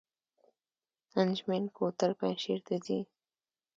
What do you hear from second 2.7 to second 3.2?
ځي؟